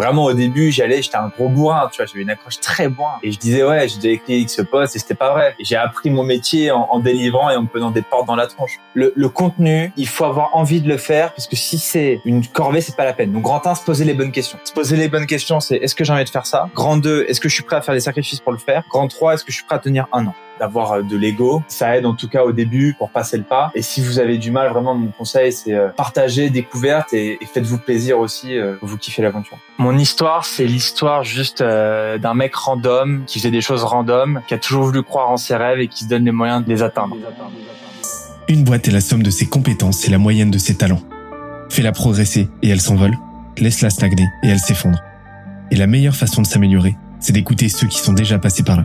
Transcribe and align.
Vraiment 0.00 0.24
au 0.24 0.32
début, 0.32 0.70
j'allais, 0.72 1.02
j'étais 1.02 1.18
un 1.18 1.28
gros 1.28 1.50
bourrin, 1.50 1.90
tu 1.92 1.98
vois, 1.98 2.06
j'avais 2.06 2.22
une 2.22 2.30
accroche 2.30 2.58
très 2.58 2.88
bourrin. 2.88 3.18
Et 3.22 3.32
je 3.32 3.38
disais 3.38 3.62
ouais, 3.62 3.86
j'ai 3.86 3.96
déjà 3.96 4.14
écrit 4.14 4.40
X 4.40 4.62
poste 4.70 4.96
et 4.96 4.98
c'était 4.98 5.14
pas 5.14 5.34
vrai. 5.34 5.54
J'ai 5.60 5.76
appris 5.76 6.08
mon 6.08 6.22
métier 6.22 6.70
en, 6.70 6.98
délivrant 7.00 7.50
et 7.50 7.56
en 7.56 7.64
me 7.64 7.90
des 7.92 8.00
portes 8.00 8.26
dans 8.26 8.34
la 8.34 8.46
tronche. 8.46 8.78
Le, 8.94 9.12
le, 9.14 9.28
contenu, 9.28 9.92
il 9.98 10.08
faut 10.08 10.24
avoir 10.24 10.56
envie 10.56 10.80
de 10.80 10.88
le 10.88 10.96
faire 10.96 11.34
parce 11.34 11.46
que 11.46 11.54
si 11.54 11.76
c'est 11.76 12.22
une 12.24 12.46
corvée, 12.46 12.80
c'est 12.80 12.96
pas 12.96 13.04
la 13.04 13.12
peine. 13.12 13.30
Donc 13.30 13.42
grand 13.42 13.66
1, 13.66 13.74
se 13.74 13.84
poser 13.84 14.06
les 14.06 14.14
bonnes 14.14 14.32
questions. 14.32 14.58
Se 14.64 14.72
poser 14.72 14.96
les 14.96 15.10
bonnes 15.10 15.26
questions, 15.26 15.60
c'est 15.60 15.76
est-ce 15.76 15.94
que 15.94 16.02
j'ai 16.02 16.14
envie 16.14 16.24
de 16.24 16.30
faire 16.30 16.46
ça? 16.46 16.70
Grand 16.74 16.96
2, 16.96 17.26
est-ce 17.28 17.38
que 17.38 17.50
je 17.50 17.54
suis 17.54 17.64
prêt 17.64 17.76
à 17.76 17.82
faire 17.82 17.94
des 17.94 18.00
sacrifices 18.00 18.40
pour 18.40 18.52
le 18.52 18.58
faire? 18.58 18.84
Grand 18.88 19.06
3, 19.06 19.34
est-ce 19.34 19.44
que 19.44 19.52
je 19.52 19.56
suis 19.56 19.66
prêt 19.66 19.76
à 19.76 19.80
tenir 19.80 20.08
un 20.14 20.26
an? 20.28 20.34
D'avoir 20.60 20.92
euh, 20.92 21.02
de 21.02 21.16
l'ego. 21.16 21.62
Ça 21.66 21.96
aide 21.96 22.06
en 22.06 22.14
tout 22.14 22.28
cas 22.28 22.44
au 22.44 22.52
début 22.52 22.94
pour 22.98 23.10
passer 23.10 23.38
le 23.38 23.42
pas. 23.42 23.72
Et 23.74 23.82
si 23.82 24.00
vous 24.00 24.18
avez 24.18 24.38
du 24.38 24.50
mal, 24.50 24.70
vraiment, 24.70 24.94
mon 24.94 25.08
conseil, 25.08 25.52
c'est 25.52 25.74
euh, 25.74 25.88
partager, 25.88 26.50
découverte 26.50 27.12
et, 27.12 27.38
et 27.40 27.46
faites-vous 27.46 27.78
plaisir 27.78 28.20
aussi. 28.20 28.56
Euh, 28.56 28.76
vous 28.82 28.98
kiffez 28.98 29.22
l'aventure. 29.22 29.58
Mon 29.78 29.96
histoire, 29.98 30.44
c'est 30.44 30.66
l'histoire 30.66 31.24
juste 31.24 31.62
d'un 31.62 32.34
mec 32.34 32.54
random 32.54 33.24
qui 33.26 33.38
faisait 33.38 33.50
des 33.50 33.62
choses 33.62 33.82
random, 33.82 34.42
qui 34.46 34.54
a 34.54 34.58
toujours 34.58 34.84
voulu 34.84 35.02
croire 35.02 35.30
en 35.30 35.38
ses 35.38 35.56
rêves 35.56 35.80
et 35.80 35.88
qui 35.88 36.04
se 36.04 36.08
donne 36.08 36.24
les 36.24 36.32
moyens 36.32 36.62
de 36.64 36.68
les 36.68 36.82
atteindre. 36.82 37.16
Une 38.48 38.64
boîte 38.64 38.88
est 38.88 38.90
la 38.90 39.00
somme 39.00 39.22
de 39.22 39.30
ses 39.30 39.46
compétences 39.46 40.06
et 40.06 40.10
la 40.10 40.18
moyenne 40.18 40.50
de 40.50 40.58
ses 40.58 40.76
talents. 40.76 41.00
Fais-la 41.70 41.92
progresser 41.92 42.48
et 42.62 42.68
elle 42.68 42.80
s'envole. 42.80 43.16
Laisse-la 43.58 43.90
stagner 43.90 44.26
et 44.42 44.48
elle 44.48 44.58
s'effondre. 44.58 44.98
Et 45.70 45.76
la 45.76 45.86
meilleure 45.86 46.16
façon 46.16 46.42
de 46.42 46.46
s'améliorer, 46.46 46.96
c'est 47.20 47.32
d'écouter 47.32 47.68
ceux 47.68 47.86
qui 47.86 47.98
sont 47.98 48.12
déjà 48.12 48.38
passés 48.38 48.62
par 48.62 48.76
là. 48.76 48.84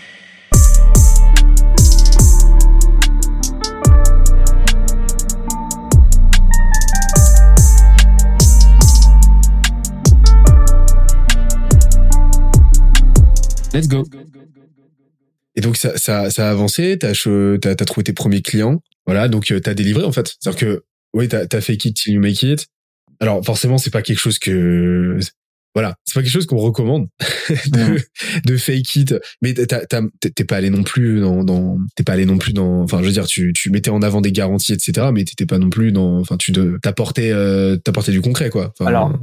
Let's 13.73 13.87
go. 13.87 14.03
Et 15.55 15.61
donc 15.61 15.77
ça, 15.77 15.97
ça, 15.97 16.29
ça 16.29 16.47
a 16.47 16.51
avancé, 16.51 16.97
t'as 16.97 17.09
as, 17.09 17.69
as 17.69 17.85
trouvé 17.85 18.03
tes 18.03 18.13
premiers 18.13 18.41
clients, 18.41 18.81
voilà, 19.05 19.27
donc 19.27 19.51
euh, 19.51 19.59
t'as 19.59 19.73
délivré 19.73 20.03
en 20.03 20.11
fait. 20.11 20.35
C'est-à-dire 20.39 20.59
que 20.59 20.83
oui, 21.13 21.27
t'as 21.27 21.45
as 21.51 21.61
fait 21.61 21.73
it 21.73 21.95
till 21.95 22.13
you 22.13 22.21
make 22.21 22.41
it. 22.43 22.67
Alors 23.19 23.43
forcément, 23.45 23.77
c'est 23.77 23.89
pas 23.89 24.01
quelque 24.01 24.19
chose 24.19 24.39
que 24.39 25.19
voilà, 25.73 25.95
c'est 26.03 26.15
pas 26.15 26.21
quelque 26.21 26.31
chose 26.31 26.45
qu'on 26.45 26.57
recommande 26.57 27.07
de, 27.67 27.97
de, 28.45 28.57
fake 28.57 28.95
it, 28.95 29.15
mais 29.41 29.53
t'es 29.53 30.43
pas 30.43 30.57
allé 30.57 30.69
non 30.69 30.83
plus 30.83 31.21
dans, 31.21 31.43
dans 31.43 31.77
t'es 31.95 32.03
pas 32.03 32.13
allé 32.13 32.25
non 32.25 32.37
plus 32.37 32.51
dans, 32.51 32.81
enfin 32.81 32.99
je 33.01 33.05
veux 33.05 33.11
dire, 33.11 33.25
tu, 33.25 33.53
tu 33.53 33.69
mettais 33.69 33.89
en 33.89 34.01
avant 34.01 34.19
des 34.19 34.33
garanties, 34.33 34.73
etc., 34.73 35.07
mais 35.13 35.23
t'étais 35.23 35.45
pas 35.45 35.59
non 35.59 35.69
plus 35.69 35.91
dans, 35.93 36.19
enfin 36.19 36.35
tu 36.37 36.51
t'apportais 36.81 37.31
euh, 37.31 37.77
t'apportais 37.77 38.11
du 38.11 38.21
concret 38.21 38.49
quoi. 38.49 38.73
Alors 38.81 39.17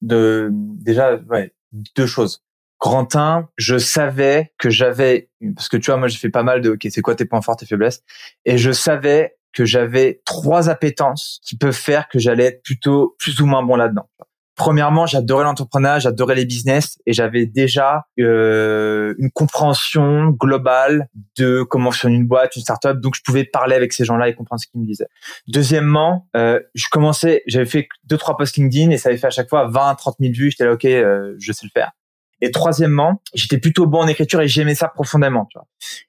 de, 0.00 0.50
déjà 0.52 1.20
ouais 1.28 1.52
deux 1.96 2.06
choses. 2.06 2.42
Grand 2.80 3.14
1, 3.14 3.48
je 3.56 3.76
savais 3.76 4.52
que 4.58 4.70
j'avais, 4.70 5.28
parce 5.54 5.68
que 5.68 5.76
tu 5.76 5.90
vois, 5.90 5.98
moi 5.98 6.08
j'ai 6.08 6.18
fait 6.18 6.30
pas 6.30 6.42
mal 6.42 6.62
de, 6.62 6.70
ok, 6.70 6.86
c'est 6.90 7.02
quoi 7.02 7.14
tes 7.14 7.26
points 7.26 7.42
forts, 7.42 7.56
tes 7.56 7.66
faiblesses, 7.66 8.02
et 8.46 8.56
je 8.56 8.72
savais 8.72 9.36
que 9.52 9.64
j'avais 9.64 10.22
trois 10.24 10.70
appétences 10.70 11.40
qui 11.44 11.56
peuvent 11.56 11.72
faire 11.72 12.08
que 12.08 12.18
j'allais 12.18 12.44
être 12.44 12.62
plutôt 12.62 13.16
plus 13.18 13.40
ou 13.40 13.46
moins 13.46 13.62
bon 13.62 13.76
là-dedans. 13.76 14.08
Premièrement, 14.56 15.06
j'adorais 15.06 15.44
l'entrepreneuriat, 15.44 16.00
j'adorais 16.00 16.34
les 16.34 16.44
business 16.44 16.98
et 17.06 17.14
j'avais 17.14 17.46
déjà 17.46 18.04
euh, 18.18 19.14
une 19.18 19.30
compréhension 19.30 20.28
globale 20.28 21.08
de 21.38 21.62
comment 21.62 21.90
fonctionne 21.90 22.12
une 22.12 22.26
boîte, 22.26 22.56
une 22.56 22.62
startup, 22.62 23.00
donc 23.00 23.14
je 23.16 23.22
pouvais 23.24 23.44
parler 23.44 23.74
avec 23.74 23.94
ces 23.94 24.04
gens-là 24.04 24.28
et 24.28 24.34
comprendre 24.34 24.60
ce 24.60 24.66
qu'ils 24.66 24.82
me 24.82 24.86
disaient. 24.86 25.08
Deuxièmement, 25.48 26.28
euh, 26.36 26.60
je 26.74 26.88
commençais, 26.90 27.42
j'avais 27.46 27.64
fait 27.64 27.88
deux 28.04 28.18
trois 28.18 28.36
posts 28.36 28.56
LinkedIn 28.56 28.90
et 28.90 28.98
ça 28.98 29.08
avait 29.08 29.16
fait 29.16 29.28
à 29.28 29.30
chaque 29.30 29.48
fois 29.48 29.66
20 29.66 29.94
30 29.94 30.16
000 30.20 30.32
vues. 30.34 30.50
J'étais 30.50 30.66
là, 30.66 30.72
ok, 30.72 30.84
euh, 30.84 31.34
je 31.38 31.52
sais 31.52 31.64
le 31.64 31.70
faire. 31.72 31.92
Et 32.40 32.50
troisièmement, 32.50 33.22
j'étais 33.34 33.58
plutôt 33.58 33.86
bon 33.86 34.00
en 34.00 34.06
écriture 34.06 34.40
et 34.40 34.48
j'aimais 34.48 34.74
ça 34.74 34.88
profondément. 34.88 35.46
Tu 35.50 35.58
vois. 35.58 35.66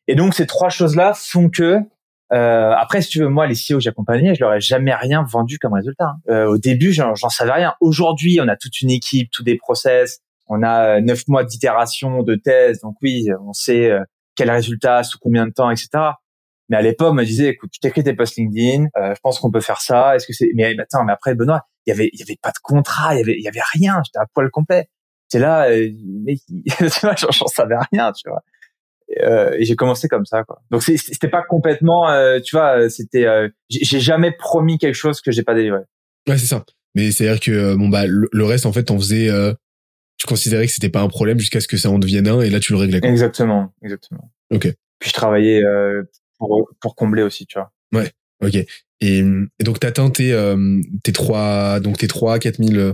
Et 0.07 0.15
donc 0.15 0.33
ces 0.33 0.45
trois 0.45 0.69
choses-là 0.69 1.13
font 1.13 1.49
que 1.49 1.79
euh, 2.33 2.71
après, 2.77 3.01
si 3.01 3.09
tu 3.09 3.19
veux, 3.19 3.27
moi, 3.27 3.45
les 3.45 3.55
CEO 3.55 3.75
que 3.75 3.81
j'accompagnais, 3.81 4.35
je 4.35 4.39
leur 4.39 4.53
ai 4.53 4.61
jamais 4.61 4.95
rien 4.95 5.23
vendu 5.23 5.59
comme 5.59 5.73
résultat. 5.73 6.05
Hein. 6.05 6.17
Euh, 6.29 6.45
au 6.45 6.57
début, 6.57 6.93
j'en 6.93 7.15
savais 7.15 7.51
rien. 7.51 7.73
Aujourd'hui, 7.81 8.39
on 8.41 8.47
a 8.47 8.55
toute 8.55 8.79
une 8.81 8.89
équipe, 8.89 9.29
tous 9.31 9.43
des 9.43 9.57
process. 9.57 10.21
On 10.47 10.63
a 10.63 10.97
euh, 10.97 11.01
neuf 11.01 11.27
mois 11.27 11.43
d'itération, 11.43 12.23
de 12.23 12.35
thèse. 12.35 12.79
Donc 12.81 12.95
oui, 13.01 13.27
on 13.45 13.53
sait 13.53 13.89
euh, 13.89 14.01
quel 14.35 14.49
résultat, 14.49 15.03
sous 15.03 15.17
combien 15.19 15.45
de 15.45 15.51
temps, 15.51 15.69
etc. 15.71 15.89
Mais 16.69 16.77
à 16.77 16.81
l'époque, 16.81 17.11
on 17.11 17.15
me 17.15 17.25
disait, 17.25 17.49
écoute, 17.49 17.69
tu 17.71 17.79
t'écris 17.81 18.03
tes 18.03 18.13
posts 18.13 18.37
LinkedIn. 18.37 18.85
Euh, 18.97 19.13
je 19.13 19.19
pense 19.21 19.39
qu'on 19.39 19.51
peut 19.51 19.59
faire 19.59 19.81
ça. 19.81 20.15
Est-ce 20.15 20.25
que 20.25 20.33
c'est 20.33 20.49
Mais 20.55 20.73
attends, 20.79 21.03
mais 21.03 21.11
après, 21.11 21.35
Benoît, 21.35 21.67
il 21.85 21.89
y 21.89 21.93
avait, 21.93 22.09
y 22.13 22.21
avait 22.21 22.37
pas 22.41 22.51
de 22.51 22.59
contrat. 22.63 23.13
Il 23.13 23.19
y 23.19 23.21
avait, 23.23 23.35
il 23.37 23.43
y 23.43 23.47
avait 23.49 23.61
rien. 23.73 24.01
J'étais 24.05 24.19
à 24.19 24.25
poil 24.33 24.49
complet 24.49 24.87
c'est 25.31 25.39
là, 25.39 25.69
euh, 25.69 25.89
mais 26.25 26.35
tu 26.45 26.99
vois, 27.01 27.15
j'en 27.15 27.47
savais 27.47 27.75
rien, 27.91 28.11
tu 28.11 28.29
vois. 28.29 28.43
Et, 29.07 29.23
euh, 29.23 29.55
et 29.57 29.63
j'ai 29.63 29.75
commencé 29.75 30.09
comme 30.09 30.25
ça, 30.25 30.43
quoi. 30.43 30.61
Donc 30.71 30.83
c'était 30.83 31.29
pas 31.29 31.41
complètement, 31.41 32.09
euh, 32.09 32.39
tu 32.41 32.55
vois, 32.55 32.89
c'était, 32.89 33.25
euh, 33.25 33.47
j'ai 33.69 34.01
jamais 34.01 34.33
promis 34.33 34.77
quelque 34.77 34.95
chose 34.95 35.21
que 35.21 35.31
j'ai 35.31 35.43
pas 35.43 35.53
délivré. 35.53 35.79
Ouais, 36.27 36.37
c'est 36.37 36.47
ça. 36.47 36.65
Mais 36.95 37.11
c'est 37.11 37.29
à 37.29 37.31
dire 37.31 37.39
que 37.39 37.75
bon 37.75 37.87
bah 37.87 38.03
le, 38.05 38.43
reste 38.43 38.65
en 38.65 38.73
fait, 38.73 38.91
on 38.91 38.99
faisait, 38.99 39.29
tu 40.17 40.27
considérais 40.27 40.67
que 40.67 40.73
c'était 40.73 40.89
pas 40.89 41.01
un 41.01 41.07
problème 41.07 41.39
jusqu'à 41.39 41.61
ce 41.61 41.67
que 41.69 41.77
ça 41.77 41.89
en 41.89 41.97
devienne 41.97 42.27
un, 42.27 42.41
et 42.41 42.49
là 42.49 42.59
tu 42.59 42.73
le 42.73 42.79
réglais. 42.79 42.99
Quoi. 42.99 43.09
Exactement, 43.09 43.73
exactement. 43.81 44.29
Ok. 44.53 44.67
Puis 44.99 45.09
je 45.09 45.13
travaillais 45.13 45.61
pour 46.37 46.69
pour 46.81 46.95
combler 46.95 47.23
aussi, 47.23 47.45
tu 47.45 47.57
vois. 47.57 47.71
Ouais. 47.93 48.11
Ok. 48.43 48.55
Et, 48.55 48.67
et 48.99 49.63
donc 49.63 49.79
t'atteins 49.79 50.09
tes 50.09 50.35
tes 51.03 51.13
trois 51.13 51.79
donc 51.79 51.97
tes 51.97 52.09
trois 52.09 52.37
quatre 52.39 52.59
mille 52.59 52.77
euh, 52.77 52.93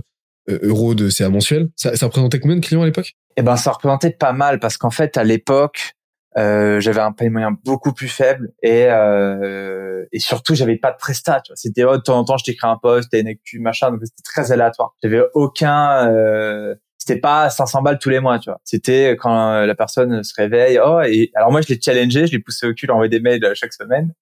euros 0.62 0.94
de 0.94 1.08
CA 1.10 1.28
mensuel. 1.28 1.68
Ça, 1.76 1.94
ça 1.96 2.06
représentait 2.06 2.40
combien 2.40 2.56
de 2.56 2.64
clients 2.64 2.82
à 2.82 2.86
l'époque? 2.86 3.14
Eh 3.36 3.42
ben, 3.42 3.56
ça 3.56 3.72
représentait 3.72 4.10
pas 4.10 4.32
mal 4.32 4.58
parce 4.58 4.76
qu'en 4.76 4.90
fait, 4.90 5.16
à 5.16 5.24
l'époque, 5.24 5.94
euh, 6.36 6.78
j'avais 6.80 7.00
un 7.00 7.12
paiement 7.12 7.40
moyen 7.40 7.58
beaucoup 7.64 7.92
plus 7.92 8.08
faible 8.08 8.52
et 8.62 8.86
euh, 8.88 10.04
et 10.12 10.20
surtout 10.20 10.54
j'avais 10.54 10.76
pas 10.76 10.92
de 10.92 10.96
prestat 10.98 11.42
c'était 11.54 11.84
oh, 11.84 11.96
de 11.96 12.02
temps 12.02 12.18
en 12.18 12.24
temps 12.24 12.36
je 12.36 12.44
t'écris 12.44 12.68
un 12.68 12.76
poste 12.76 13.10
t'as 13.10 13.18
une 13.18 13.28
actu 13.28 13.58
machin 13.60 13.90
donc 13.90 14.00
c'était 14.04 14.22
très 14.22 14.52
aléatoire. 14.52 14.94
J'avais 15.02 15.22
aucun 15.34 16.06
euh, 16.06 16.74
c'était 17.08 17.20
pas 17.20 17.50
500 17.50 17.82
balles 17.82 17.98
tous 17.98 18.10
les 18.10 18.20
mois 18.20 18.38
tu 18.38 18.50
vois. 18.50 18.60
C'était 18.64 19.16
quand 19.18 19.64
la 19.64 19.74
personne 19.74 20.22
se 20.22 20.32
réveille 20.36 20.78
oh 20.84 21.00
et 21.00 21.30
alors 21.34 21.50
moi 21.50 21.60
je 21.60 21.68
l'ai 21.68 21.80
challengé 21.80 22.26
je 22.26 22.32
l'ai 22.32 22.38
poussé 22.38 22.66
au 22.66 22.74
cul 22.74 22.88
envoyé 22.90 23.08
des 23.08 23.20
mails 23.20 23.52
chaque 23.54 23.72
semaine. 23.72 24.12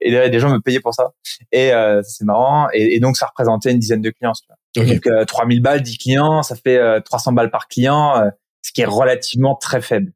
Et 0.00 0.10
des 0.10 0.40
gens 0.40 0.50
me 0.50 0.58
payaient 0.58 0.80
pour 0.80 0.94
ça. 0.94 1.12
Et 1.52 1.72
euh, 1.72 2.02
c'est 2.02 2.24
marrant. 2.24 2.68
Et, 2.72 2.96
et, 2.96 3.00
donc 3.00 3.16
ça 3.16 3.26
représentait 3.26 3.72
une 3.72 3.78
dizaine 3.78 4.00
de 4.00 4.10
clients 4.10 4.32
tu 4.32 4.46
vois. 4.48 4.56
Donc 4.76 5.06
euh, 5.06 5.24
3000 5.24 5.60
balles, 5.60 5.82
10 5.82 5.98
clients, 5.98 6.42
ça 6.42 6.56
fait 6.56 6.80
300 7.02 7.30
euh, 7.30 7.34
balles 7.34 7.50
par 7.50 7.68
client, 7.68 8.18
euh, 8.18 8.30
ce 8.62 8.72
qui 8.72 8.80
est 8.80 8.86
relativement 8.86 9.54
très 9.54 9.80
faible. 9.80 10.12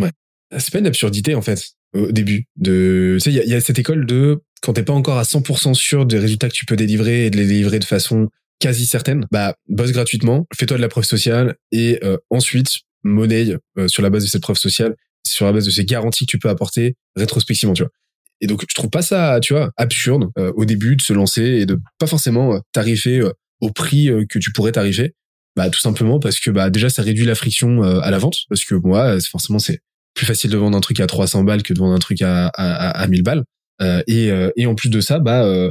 Ouais. 0.00 0.12
C'est 0.56 0.72
pas 0.72 0.78
une 0.78 0.86
absurdité 0.86 1.34
en 1.34 1.42
fait 1.42 1.70
au 1.94 2.12
début 2.12 2.46
de 2.56 3.16
tu 3.16 3.20
sais 3.20 3.30
il 3.30 3.36
y 3.36 3.40
a, 3.40 3.44
y 3.44 3.54
a, 3.54 3.60
cette 3.62 3.78
école 3.78 4.04
de 4.04 4.42
quand 4.60 4.74
t'es 4.74 4.82
pas 4.82 4.92
encore 4.92 5.16
à 5.16 5.22
100% 5.22 5.72
sûr 5.72 6.04
des 6.04 6.18
résultats 6.18 6.48
que 6.48 6.54
tu 6.54 6.66
peux 6.66 6.76
délivrer 6.76 7.24
et 7.24 7.30
de 7.30 7.38
les 7.38 7.46
délivrer 7.46 7.78
de 7.78 7.84
façon 7.84 8.28
quasi 8.58 8.86
certaine, 8.86 9.26
bah 9.30 9.54
bosse 9.68 9.92
gratuitement, 9.92 10.46
fais-toi 10.56 10.76
de 10.76 10.82
la 10.82 10.88
preuve 10.88 11.04
sociale 11.04 11.56
et 11.72 11.98
euh, 12.04 12.16
ensuite 12.30 12.78
monnaie 13.04 13.54
sur 13.86 14.02
la 14.02 14.10
base 14.10 14.24
de 14.24 14.28
cette 14.28 14.42
preuve 14.42 14.56
sociale, 14.58 14.96
sur 15.24 15.46
la 15.46 15.52
base 15.52 15.64
de 15.66 15.70
ces 15.70 15.84
garanties 15.84 16.26
que 16.26 16.30
tu 16.32 16.38
peux 16.38 16.48
apporter 16.48 16.96
rétrospectivement, 17.16 17.74
tu 17.74 17.82
vois. 17.82 17.92
Et 18.40 18.46
donc 18.46 18.64
je 18.68 18.74
trouve 18.74 18.90
pas 18.90 19.02
ça, 19.02 19.38
tu 19.40 19.52
vois, 19.54 19.70
absurde 19.76 20.30
au 20.36 20.64
début 20.64 20.96
de 20.96 21.02
se 21.02 21.12
lancer 21.12 21.42
et 21.42 21.66
de 21.66 21.78
pas 21.98 22.06
forcément 22.06 22.60
tarifer 22.72 23.22
au 23.60 23.70
prix 23.72 24.08
euh, 24.10 24.24
que 24.28 24.38
tu 24.38 24.52
pourrais 24.52 24.72
t'arriver. 24.72 25.14
Bah 25.56 25.70
tout 25.70 25.80
simplement 25.80 26.20
parce 26.20 26.38
que 26.38 26.50
bah 26.50 26.70
déjà 26.70 26.88
ça 26.88 27.02
réduit 27.02 27.24
la 27.24 27.34
friction 27.34 27.82
euh, 27.82 28.00
à 28.00 28.10
la 28.10 28.18
vente. 28.18 28.44
Parce 28.48 28.64
que 28.64 28.74
moi 28.74 29.18
forcément 29.20 29.58
c'est 29.58 29.80
plus 30.14 30.26
facile 30.26 30.50
de 30.50 30.56
vendre 30.56 30.76
un 30.76 30.80
truc 30.80 31.00
à 31.00 31.06
300 31.06 31.42
balles 31.44 31.62
que 31.62 31.72
de 31.72 31.78
vendre 31.78 31.94
un 31.94 31.98
truc 31.98 32.22
à 32.22 32.46
à, 32.48 32.90
à 32.90 33.06
1000 33.08 33.22
balles. 33.22 33.40
euh, 33.40 33.44
et, 33.80 34.30
euh, 34.30 34.50
et 34.56 34.66
en 34.66 34.74
plus 34.74 34.90
de 34.90 35.00
ça 35.00 35.18
bah 35.18 35.44
euh, 35.44 35.70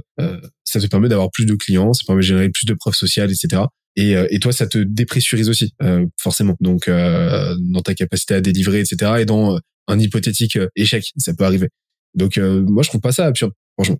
ça 0.64 0.80
te 0.80 0.88
permet 0.88 1.10
d'avoir 1.10 1.30
plus 1.32 1.46
de 1.46 1.56
clients 1.56 1.94
ça 1.94 2.04
permet 2.06 2.22
de 2.22 2.26
générer 2.26 2.50
plus 2.50 2.66
de 2.66 2.74
preuves 2.74 2.94
sociales 2.94 3.32
etc 3.32 3.64
et, 3.96 4.14
et 4.30 4.40
toi 4.40 4.52
ça 4.52 4.68
te 4.68 4.78
dépressurise 4.78 5.50
aussi 5.50 5.74
forcément. 6.20 6.56
Donc 6.62 6.88
dans 6.90 7.82
ta 7.84 7.96
capacité 7.96 8.36
à 8.36 8.42
délivrer 8.42 8.80
etc 8.80 9.14
et 9.20 9.26
dans 9.26 9.60
un 9.88 10.00
hypothétique 10.00 10.58
échec 10.76 11.12
ça 11.18 11.34
peut 11.34 11.46
arriver. 11.46 11.70
Donc 12.14 12.38
moi 12.38 12.84
je 12.84 12.90
trouve 12.90 13.02
pas 13.02 13.12
ça 13.12 13.26
absurde 13.26 13.54
franchement. 13.76 13.98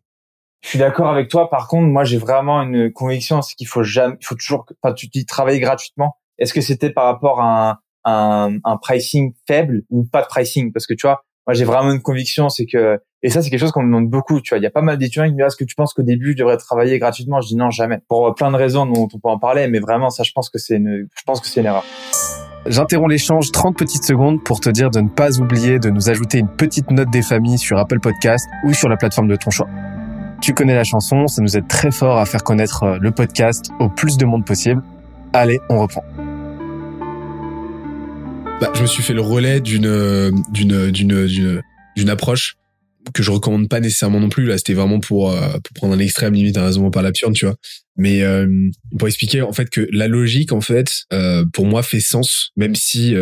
Je 0.64 0.70
suis 0.70 0.80
d'accord 0.80 1.10
avec 1.10 1.30
toi. 1.30 1.50
Par 1.50 1.68
contre, 1.68 1.88
moi, 1.88 2.04
j'ai 2.04 2.18
vraiment 2.18 2.62
une 2.62 2.92
conviction, 2.92 3.42
c'est 3.42 3.56
qu'il 3.56 3.68
faut 3.68 3.84
jamais, 3.84 4.16
il 4.20 4.26
faut 4.26 4.36
toujours, 4.36 4.66
enfin, 4.82 4.94
tu 4.94 5.08
dis 5.08 5.26
travailler 5.26 5.60
gratuitement. 5.60 6.18
Est-ce 6.40 6.54
que 6.54 6.62
c'était 6.62 6.90
par 6.90 7.06
rapport 7.06 7.40
à 7.42 7.80
un, 8.06 8.12
un, 8.12 8.58
un 8.64 8.78
pricing 8.78 9.34
faible 9.48 9.84
ou 9.90 10.04
pas 10.04 10.24
de 10.24 10.28
pricing? 10.28 10.74
Parce 10.74 10.88
que 10.88 10.96
tu 10.96 11.06
vois, 11.06 11.24
moi 11.48 11.54
j'ai 11.54 11.64
vraiment 11.64 11.92
une 11.92 12.02
conviction, 12.02 12.50
c'est 12.50 12.66
que 12.66 13.00
et 13.24 13.30
ça 13.30 13.42
c'est 13.42 13.50
quelque 13.50 13.60
chose 13.60 13.72
qu'on 13.72 13.82
me 13.82 13.88
demande 13.88 14.10
beaucoup. 14.10 14.42
Tu 14.42 14.50
vois, 14.50 14.60
il 14.60 14.64
y 14.64 14.68
a 14.68 14.70
pas 14.70 14.82
mal 14.82 14.98
d'étudiants 14.98 15.26
qui 15.26 15.32
me 15.32 15.38
disent 15.38 15.48
est-ce 15.48 15.56
que 15.56 15.64
tu 15.64 15.76
penses 15.76 15.94
qu'au 15.94 16.04
début 16.04 16.34
je 16.34 16.38
devrais 16.38 16.58
travailler 16.58 17.00
gratuitement? 17.00 17.42
Je 17.42 17.48
dis 17.48 17.56
non 17.56 17.72
jamais. 17.72 18.00
Pour 18.10 18.36
plein 18.36 18.52
de 18.52 18.58
raisons 18.58 18.86
dont 18.86 19.08
on 19.12 19.20
peut 19.20 19.30
en 19.30 19.40
parler, 19.40 19.68
mais 19.68 19.80
vraiment 19.80 20.10
ça 20.10 20.24
je 20.24 20.32
pense 20.34 20.50
que 20.50 20.60
c'est 20.60 20.76
une, 20.76 21.08
je 21.16 21.24
pense 21.26 21.40
que 21.40 21.48
c'est 21.48 21.62
une 21.62 21.66
erreur. 21.66 21.86
J'interromps 22.66 23.10
l'échange 23.10 23.52
30 23.54 23.78
petites 23.78 24.04
secondes 24.04 24.44
pour 24.44 24.60
te 24.60 24.70
dire 24.70 24.92
de 24.92 25.00
ne 25.00 25.08
pas 25.08 25.40
oublier 25.40 25.80
de 25.80 25.90
nous 25.90 26.10
ajouter 26.10 26.40
une 26.40 26.50
petite 26.50 26.92
note 26.92 27.10
des 27.10 27.22
familles 27.22 27.58
sur 27.58 27.78
Apple 27.78 28.02
Podcast 28.02 28.46
ou 28.66 28.74
sur 28.74 28.90
la 28.90 28.98
plateforme 28.98 29.30
de 29.30 29.38
ton 29.38 29.50
choix. 29.52 29.70
Tu 30.42 30.54
connais 30.54 30.76
la 30.76 30.84
chanson, 30.84 31.28
ça 31.28 31.42
nous 31.42 31.56
aide 31.56 31.68
très 31.68 31.92
fort 31.92 32.18
à 32.18 32.26
faire 32.26 32.44
connaître 32.44 32.84
euh, 32.84 32.98
le 33.02 33.12
podcast 33.12 33.72
au 33.80 33.90
plus 33.90 34.18
de 34.18 34.26
monde 34.26 34.46
possible. 34.46 34.84
Allez, 35.34 35.60
on 35.70 35.80
reprend. 35.80 36.04
Bah, 38.60 38.72
je 38.74 38.82
me 38.82 38.88
suis 38.88 39.04
fait 39.04 39.14
le 39.14 39.22
relais 39.22 39.62
d'une 39.62 40.32
d'une 40.52 40.90
d'une 40.90 41.28
d'une 41.28 41.62
d'une 41.96 42.10
approche 42.10 42.56
que 43.14 43.22
je 43.22 43.30
recommande 43.30 43.70
pas 43.70 43.80
nécessairement 43.80 44.20
non 44.20 44.30
plus. 44.30 44.46
Là, 44.48 44.58
c'était 44.58 44.74
vraiment 44.74 45.00
pour 45.00 45.32
euh, 45.32 45.52
pour 45.64 45.74
prendre 45.76 45.94
un 45.94 46.00
extrême 46.00 46.34
limite 46.34 46.58
un 46.58 46.66
raisonnement 46.66 46.90
par 46.90 47.04
l'absurde, 47.04 47.36
tu 47.36 47.46
vois. 47.46 47.56
Mais 47.98 48.24
euh, 48.24 48.48
pour 48.98 49.08
expliquer 49.08 49.44
en 49.44 49.54
fait 49.54 49.70
que 49.70 49.88
la 49.92 50.08
logique 50.08 50.54
en 50.54 50.62
fait 50.62 51.04
euh, 51.14 51.46
pour 51.54 51.68
moi 51.68 51.84
fait 51.84 52.00
sens, 52.00 52.50
même 52.56 52.74
si 52.74 53.14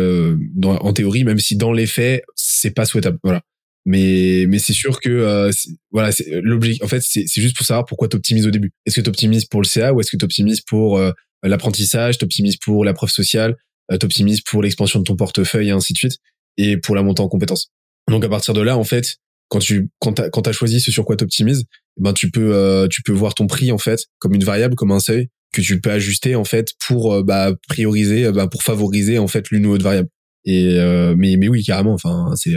dans, 0.54 0.76
en 0.76 0.92
théorie, 0.94 1.24
même 1.24 1.38
si 1.38 1.56
dans 1.56 1.72
les 1.72 1.86
faits 1.86 2.24
c'est 2.34 2.70
pas 2.70 2.86
souhaitable. 2.86 3.18
Voilà. 3.22 3.42
Mais 3.84 4.46
mais 4.48 4.58
c'est 4.58 4.72
sûr 4.72 5.00
que 5.00 5.50
voilà, 5.90 6.12
c'est 6.12 6.40
l'objectif. 6.42 6.82
En 6.82 6.88
fait, 6.88 7.02
c'est 7.02 7.26
juste 7.28 7.58
pour 7.58 7.66
savoir 7.66 7.84
pourquoi 7.84 8.08
t'optimises 8.08 8.46
au 8.46 8.50
début. 8.50 8.72
Est-ce 8.86 8.96
que 8.96 9.02
t'optimises 9.02 9.44
pour 9.44 9.60
le 9.60 9.66
CA 9.66 9.92
ou 9.92 10.00
est-ce 10.00 10.10
que 10.10 10.16
t'optimises 10.16 10.62
pour 10.62 10.98
l'apprentissage, 11.42 12.16
t'optimises 12.16 12.56
pour 12.56 12.86
la 12.86 12.94
preuve 12.94 13.10
sociale, 13.10 13.50
euh, 13.50 13.54
t'optimises 13.98 14.40
pour 14.40 14.62
l'expansion 14.62 14.98
de 14.98 15.04
ton 15.04 15.16
portefeuille 15.16 15.68
et 15.68 15.72
ainsi 15.72 15.92
de 15.92 15.98
suite, 15.98 16.18
et 16.56 16.76
pour 16.76 16.94
la 16.94 17.02
montée 17.02 17.22
en 17.22 17.28
compétences. 17.28 17.70
Donc 18.08 18.24
à 18.24 18.28
partir 18.28 18.54
de 18.54 18.60
là, 18.60 18.76
en 18.76 18.84
fait, 18.84 19.16
quand 19.48 19.58
tu 19.58 19.88
quand 20.00 20.14
t'as 20.14 20.28
quand 20.30 20.46
as 20.48 20.52
choisi 20.52 20.80
ce 20.80 20.90
sur 20.90 21.04
quoi 21.04 21.16
t'optimises, 21.16 21.64
eh 21.98 22.02
ben 22.02 22.12
tu 22.12 22.30
peux 22.30 22.54
euh, 22.54 22.88
tu 22.88 23.02
peux 23.02 23.12
voir 23.12 23.34
ton 23.34 23.46
prix 23.46 23.72
en 23.72 23.78
fait 23.78 24.06
comme 24.18 24.34
une 24.34 24.44
variable, 24.44 24.74
comme 24.74 24.92
un 24.92 25.00
seuil 25.00 25.28
que 25.52 25.60
tu 25.60 25.80
peux 25.80 25.90
ajuster 25.90 26.34
en 26.34 26.44
fait 26.44 26.72
pour 26.86 27.14
euh, 27.14 27.22
bah, 27.22 27.52
prioriser, 27.68 28.30
bah, 28.32 28.48
pour 28.48 28.62
favoriser 28.62 29.18
en 29.18 29.28
fait 29.28 29.50
l'une 29.50 29.66
ou 29.66 29.70
l'autre 29.70 29.84
variable. 29.84 30.08
Et 30.44 30.78
mais 31.16 31.36
mais 31.36 31.48
oui 31.48 31.64
carrément, 31.64 31.92
enfin 31.92 32.30
c'est 32.36 32.54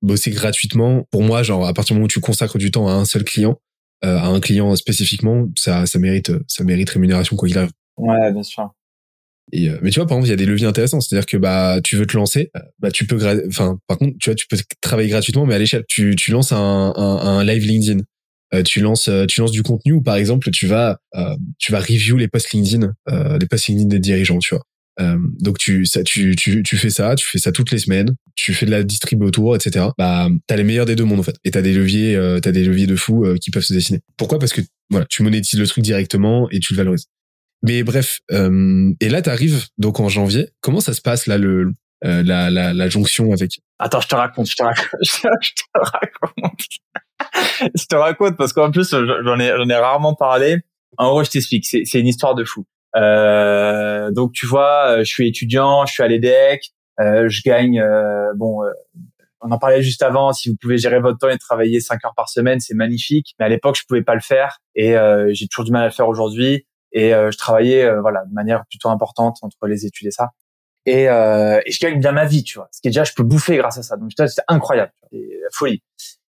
bosser 0.00 0.30
gratuitement. 0.30 1.08
Pour 1.10 1.22
moi, 1.22 1.42
genre 1.42 1.66
à 1.66 1.74
partir 1.74 1.94
du 1.94 1.98
moment 1.98 2.04
où 2.04 2.08
tu 2.08 2.20
consacres 2.20 2.56
du 2.56 2.70
temps 2.70 2.86
à 2.86 2.92
un 2.92 3.04
seul 3.04 3.24
client, 3.24 3.60
à 4.02 4.28
un 4.28 4.38
client 4.38 4.76
spécifiquement, 4.76 5.48
ça 5.56 5.86
ça 5.86 5.98
mérite 5.98 6.30
ça 6.46 6.62
mérite 6.62 6.90
rémunération 6.90 7.34
quoi 7.34 7.48
qu'il 7.48 7.58
arrive. 7.58 7.72
Ouais, 7.96 8.32
bien 8.32 8.44
sûr. 8.44 8.72
Et, 9.52 9.68
euh, 9.68 9.78
mais 9.82 9.90
tu 9.90 9.98
vois, 10.00 10.06
par 10.06 10.16
exemple, 10.16 10.28
il 10.28 10.30
y 10.30 10.34
a 10.34 10.36
des 10.36 10.46
leviers 10.46 10.66
intéressants. 10.66 11.00
C'est-à-dire 11.00 11.26
que 11.26 11.36
bah, 11.36 11.80
tu 11.82 11.96
veux 11.96 12.06
te 12.06 12.16
lancer, 12.16 12.50
euh, 12.56 12.60
bah, 12.78 12.90
tu 12.90 13.06
peux, 13.06 13.18
enfin, 13.48 13.78
par 13.86 13.98
contre, 13.98 14.16
tu 14.20 14.30
vois, 14.30 14.34
tu 14.34 14.46
peux 14.46 14.56
travailler 14.80 15.08
gratuitement, 15.08 15.46
mais 15.46 15.54
à 15.54 15.58
l'échelle. 15.58 15.84
Tu, 15.88 16.16
tu 16.16 16.30
lances 16.30 16.52
un, 16.52 16.92
un, 16.96 17.16
un 17.38 17.44
live 17.44 17.64
LinkedIn. 17.66 18.00
Euh, 18.54 18.62
tu 18.62 18.80
lances, 18.80 19.10
tu 19.28 19.40
lances 19.40 19.50
du 19.50 19.62
contenu 19.62 19.92
ou 19.92 20.02
par 20.02 20.16
exemple, 20.16 20.50
tu 20.50 20.66
vas, 20.66 20.98
tu 21.58 21.72
vas 21.72 21.80
review 21.80 22.16
les 22.16 22.28
posts 22.28 22.52
LinkedIn, 22.52 22.92
les 23.40 23.46
posts 23.46 23.68
LinkedIn 23.68 23.88
des 23.88 23.98
dirigeants, 23.98 24.38
tu 24.38 24.54
vois. 24.54 24.64
donc 25.40 25.58
tu, 25.58 25.86
ça, 25.86 26.04
tu, 26.04 26.36
tu, 26.36 26.62
tu 26.62 26.76
fais 26.76 26.90
ça, 26.90 27.16
tu 27.16 27.26
fais 27.26 27.38
ça 27.38 27.50
toutes 27.50 27.72
les 27.72 27.78
semaines, 27.78 28.14
tu 28.36 28.54
fais 28.54 28.66
de 28.66 28.70
la 28.70 28.84
distrib 28.84 29.22
autour, 29.22 29.56
etc. 29.56 29.86
Bah, 29.98 30.28
t'as 30.46 30.56
les 30.56 30.62
meilleurs 30.62 30.86
des 30.86 30.94
deux 30.94 31.04
mondes 31.04 31.20
en 31.20 31.24
fait, 31.24 31.36
et 31.42 31.50
t'as 31.50 31.62
des 31.62 31.72
leviers, 31.72 32.14
euh, 32.14 32.38
t'as 32.38 32.52
des 32.52 32.64
leviers 32.64 32.86
de 32.86 32.94
fou 32.94 33.26
qui 33.40 33.50
peuvent 33.50 33.64
se 33.64 33.72
dessiner. 33.72 34.00
Pourquoi? 34.16 34.38
Parce 34.38 34.52
que 34.52 34.60
voilà, 34.90 35.06
tu 35.08 35.24
monétises 35.24 35.58
le 35.58 35.66
truc 35.66 35.82
directement 35.82 36.48
et 36.50 36.60
tu 36.60 36.74
le 36.74 36.76
valorises. 36.76 37.06
Mais 37.66 37.82
bref, 37.82 38.20
euh, 38.30 38.92
et 39.00 39.08
là 39.08 39.22
t'arrives 39.22 39.66
donc 39.78 39.98
en 39.98 40.08
janvier. 40.08 40.50
Comment 40.60 40.80
ça 40.80 40.92
se 40.92 41.00
passe 41.00 41.26
là 41.26 41.38
le 41.38 41.72
euh, 42.04 42.22
la, 42.22 42.50
la, 42.50 42.74
la 42.74 42.88
jonction 42.88 43.32
avec? 43.32 43.60
Attends, 43.78 44.00
je 44.00 44.08
te 44.08 44.14
raconte, 44.14 44.48
je 44.48 44.54
te 44.54 44.62
raconte, 44.62 44.86
je 45.02 45.18
te 45.22 45.78
raconte, 45.78 46.60
je 47.74 47.84
te 47.86 47.96
raconte 47.96 48.36
parce 48.36 48.52
qu'en 48.52 48.70
plus 48.70 48.90
j'en 48.90 49.38
ai 49.40 49.48
j'en 49.56 49.68
ai 49.68 49.74
rarement 49.74 50.14
parlé. 50.14 50.58
En 50.98 51.08
gros, 51.10 51.24
je 51.24 51.30
t'explique, 51.30 51.64
c'est 51.66 51.84
c'est 51.84 52.00
une 52.00 52.06
histoire 52.06 52.34
de 52.34 52.44
fou. 52.44 52.66
Euh, 52.96 54.10
donc 54.12 54.32
tu 54.32 54.46
vois, 54.46 54.98
je 54.98 55.10
suis 55.10 55.26
étudiant, 55.26 55.86
je 55.86 55.92
suis 55.94 56.02
à 56.02 56.06
l'EDEC, 56.06 56.74
euh, 57.00 57.28
je 57.28 57.42
gagne 57.42 57.80
euh, 57.80 58.32
bon. 58.36 58.62
Euh, 58.62 58.70
on 59.46 59.50
en 59.50 59.58
parlait 59.58 59.82
juste 59.82 60.02
avant. 60.02 60.32
Si 60.32 60.48
vous 60.48 60.56
pouvez 60.56 60.78
gérer 60.78 61.00
votre 61.00 61.18
temps 61.18 61.28
et 61.28 61.36
travailler 61.36 61.78
5 61.78 62.02
heures 62.06 62.14
par 62.16 62.30
semaine, 62.30 62.60
c'est 62.60 62.74
magnifique. 62.74 63.34
Mais 63.38 63.44
à 63.44 63.48
l'époque, 63.50 63.76
je 63.78 63.82
pouvais 63.86 64.02
pas 64.02 64.14
le 64.14 64.22
faire 64.22 64.58
et 64.74 64.94
j'ai 65.32 65.46
toujours 65.48 65.66
du 65.66 65.70
mal 65.70 65.82
à 65.82 65.86
le 65.88 65.92
faire 65.92 66.08
aujourd'hui. 66.08 66.64
Et 66.94 67.12
euh, 67.12 67.30
je 67.30 67.36
travaillais 67.36 67.84
euh, 67.84 68.00
voilà 68.00 68.24
de 68.24 68.32
manière 68.32 68.64
plutôt 68.70 68.88
importante 68.88 69.36
entre 69.42 69.66
les 69.66 69.84
études 69.84 70.06
et 70.06 70.12
ça. 70.12 70.30
Et, 70.86 71.08
euh, 71.08 71.60
et 71.64 71.72
je 71.72 71.80
gagne 71.80 71.98
bien 71.98 72.12
ma 72.12 72.24
vie, 72.24 72.44
tu 72.44 72.58
vois. 72.58 72.68
Ce 72.72 72.80
qui 72.80 72.88
est 72.88 72.90
déjà, 72.90 73.04
je 73.04 73.12
peux 73.14 73.22
bouffer 73.22 73.56
grâce 73.56 73.78
à 73.78 73.82
ça. 73.82 73.96
Donc 73.96 74.10
c'était 74.16 74.42
incroyable, 74.48 74.92
et, 75.12 75.40
folie. 75.52 75.82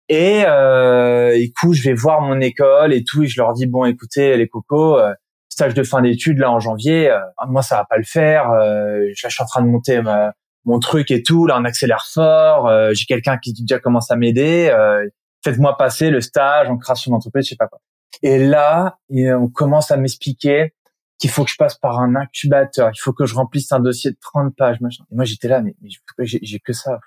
Et 0.08 0.44
euh, 0.46 1.36
écoute, 1.36 1.74
je 1.74 1.82
vais 1.82 1.94
voir 1.94 2.22
mon 2.22 2.40
école 2.40 2.94
et 2.94 3.04
tout, 3.04 3.22
et 3.24 3.26
je 3.26 3.40
leur 3.40 3.52
dis 3.52 3.66
bon, 3.66 3.84
écoutez, 3.84 4.36
les 4.36 4.48
cocos, 4.48 4.98
euh, 4.98 5.12
stage 5.50 5.74
de 5.74 5.82
fin 5.82 6.00
d'études 6.00 6.38
là 6.38 6.50
en 6.50 6.60
janvier, 6.60 7.10
euh, 7.10 7.18
moi 7.48 7.62
ça 7.62 7.76
va 7.76 7.84
pas 7.84 7.98
le 7.98 8.04
faire. 8.04 8.50
Euh, 8.50 9.06
je 9.14 9.28
suis 9.28 9.42
en 9.42 9.46
train 9.46 9.62
de 9.62 9.66
monter 9.68 10.00
ma, 10.00 10.32
mon 10.64 10.78
truc 10.78 11.10
et 11.10 11.22
tout, 11.22 11.46
là 11.46 11.58
on 11.60 11.64
accélère 11.64 12.06
fort. 12.12 12.70
J'ai 12.94 13.04
quelqu'un 13.04 13.38
qui 13.38 13.52
déjà 13.52 13.78
commence 13.80 14.10
à 14.10 14.16
m'aider. 14.16 14.74
Faites-moi 15.44 15.76
passer 15.76 16.10
le 16.10 16.20
stage 16.20 16.68
en 16.70 16.78
création 16.78 17.12
d'entreprise, 17.12 17.44
je 17.44 17.50
sais 17.50 17.56
pas 17.56 17.68
quoi. 17.68 17.80
Et 18.22 18.38
là, 18.38 18.98
on 19.10 19.48
commence 19.48 19.90
à 19.90 19.96
m'expliquer 19.96 20.74
qu'il 21.18 21.30
faut 21.30 21.44
que 21.44 21.50
je 21.50 21.56
passe 21.56 21.76
par 21.76 21.98
un 22.00 22.14
incubateur, 22.14 22.90
il 22.94 22.98
faut 23.00 23.12
que 23.12 23.26
je 23.26 23.34
remplisse 23.34 23.72
un 23.72 23.80
dossier 23.80 24.12
de 24.12 24.16
30 24.20 24.54
pages, 24.56 24.80
machin. 24.80 25.04
Et 25.10 25.14
moi, 25.14 25.24
j'étais 25.24 25.48
là, 25.48 25.60
mais, 25.60 25.74
j'ai 26.20 26.58
que 26.60 26.72
ça? 26.72 27.00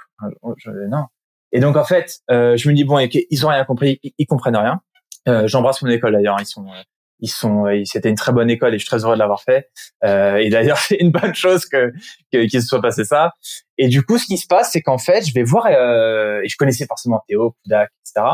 non. 0.89 1.05
Et 1.53 1.59
donc, 1.59 1.75
en 1.75 1.83
fait, 1.83 2.19
euh, 2.29 2.55
je 2.57 2.69
me 2.69 2.73
dis, 2.73 2.83
bon, 2.83 2.99
ils 2.99 3.45
ont 3.45 3.49
rien 3.49 3.65
compris, 3.65 3.99
ils, 4.17 4.25
comprennent 4.25 4.55
rien. 4.55 4.81
Euh, 5.27 5.47
J'embrasse 5.47 5.81
mon 5.81 5.89
école 5.89 6.13
d'ailleurs, 6.13 6.37
ils 6.39 6.45
sont 6.45 6.65
euh, 6.67 6.81
ils 7.21 7.29
sont, 7.29 7.65
c'était 7.85 8.09
une 8.09 8.15
très 8.15 8.31
bonne 8.33 8.49
école 8.49 8.73
et 8.73 8.79
je 8.79 8.83
suis 8.83 8.89
très 8.89 9.03
heureux 9.03 9.13
de 9.13 9.19
l'avoir 9.19 9.43
fait. 9.43 9.69
Euh, 10.03 10.37
et 10.37 10.49
d'ailleurs, 10.49 10.77
c'est 10.79 10.95
une 10.95 11.11
bonne 11.11 11.35
chose 11.35 11.65
que 11.65 11.93
qu'il 12.31 12.49
se 12.49 12.67
soit 12.67 12.81
passé 12.81 13.05
ça. 13.05 13.33
Et 13.77 13.87
du 13.87 14.03
coup, 14.03 14.17
ce 14.17 14.25
qui 14.25 14.37
se 14.37 14.47
passe, 14.47 14.71
c'est 14.71 14.81
qu'en 14.81 14.97
fait, 14.97 15.25
je 15.27 15.33
vais 15.33 15.43
voir, 15.43 15.67
euh, 15.67 16.41
et 16.43 16.49
je 16.49 16.57
connaissais 16.57 16.85
forcément 16.85 17.21
Théo, 17.27 17.55
Poudac, 17.63 17.91
etc. 18.05 18.25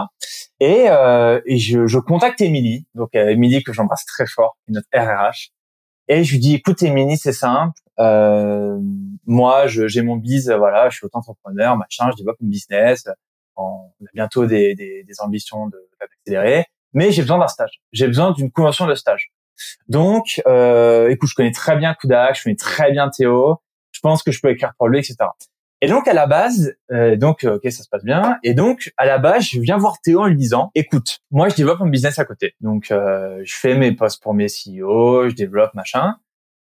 Et, 0.60 0.86
euh, 0.89 1.39
et 1.45 1.57
je, 1.57 1.88
je 1.88 2.00
contacte 2.00 2.42
Émilie, 2.42 2.86
donc 2.95 3.16
euh, 3.16 3.30
Émilie 3.30 3.63
que 3.63 3.74
j'embrasse 3.74 4.06
très 4.06 4.25
fort, 4.25 4.57
notre 4.68 4.88
RRH. 4.94 5.51
Et 6.10 6.24
je 6.24 6.31
lui 6.34 6.39
dis, 6.39 6.56
écoute 6.56 6.81
Émilie, 6.84 7.18
c'est 7.18 7.34
simple. 7.34 7.74
Euh, 8.00 8.78
moi, 9.25 9.68
j'ai 9.68 10.01
mon 10.01 10.16
biz, 10.16 10.50
voilà, 10.50 10.89
je 10.89 10.98
suis 10.98 11.06
auto-entrepreneur, 11.06 11.75
machin, 11.75 12.10
je 12.12 12.17
développe 12.17 12.38
mon 12.39 12.50
business. 12.50 13.06
On 13.58 13.89
a 14.06 14.10
bientôt 14.13 14.46
des, 14.46 14.75
des, 14.75 15.03
des 15.03 15.22
ambitions 15.22 15.67
de 15.67 15.77
d'accélérer 16.00 16.65
mais 16.98 17.12
j'ai 17.12 17.22
besoin 17.22 17.38
d'un 17.38 17.48
stage. 17.48 17.80
J'ai 17.94 18.08
besoin 18.08 18.32
d'une 18.32 18.51
convention 18.51 18.88
de 18.88 18.96
stage. 18.96 19.32
Donc, 19.88 20.42
euh, 20.48 21.10
écoute, 21.10 21.30
je 21.30 21.36
connais 21.36 21.51
très 21.51 21.77
bien 21.77 21.94
Kudak, 21.94 22.36
je 22.36 22.44
connais 22.44 22.56
très 22.56 22.92
bien 22.92 23.10
Théo. 23.10 23.62
Je 23.92 24.00
pense 24.00 24.24
que 24.24 24.32
je 24.32 24.42
peux 24.42 24.50
écrire 24.50 24.74
pour 24.80 24.88
lui, 24.88 24.98
etc. 24.98 25.16
Et 25.82 25.88
donc 25.88 26.08
à 26.08 26.13
la 26.13 26.25
base, 26.25 26.75
euh, 26.92 27.16
donc 27.18 27.44
ok, 27.44 27.62
ça 27.66 27.84
se 27.84 27.89
passe 27.89 28.04
bien. 28.04 28.39
Et 28.42 28.56
donc 28.56 28.92
à 28.98 29.06
la 29.06 29.20
base, 29.20 29.44
je 29.44 29.60
viens 29.60 29.77
voir 29.77 30.01
Théo 30.01 30.22
en 30.22 30.25
lui 30.25 30.36
disant, 30.36 30.72
écoute, 30.74 31.20
moi 31.30 31.50
je 31.50 31.56
développe 31.56 31.80
mon 31.80 31.88
business 31.88 32.18
à 32.18 32.25
côté. 32.25 32.56
Donc 32.62 32.89
euh, 32.89 33.42
je 33.44 33.56
fais 33.56 33.75
mes 33.75 33.92
posts 33.92 34.22
pour 34.24 34.34
mes 34.34 34.48
CEO, 34.48 35.30
je 35.30 35.36
développe 35.36 35.75
machin. 35.75 36.16